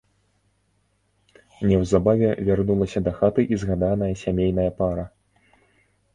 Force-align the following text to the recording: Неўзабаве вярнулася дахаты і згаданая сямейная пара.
Неўзабаве 1.71 2.29
вярнулася 2.47 2.99
дахаты 3.09 3.41
і 3.53 3.61
згаданая 3.67 4.11
сямейная 4.25 4.69
пара. 4.83 5.05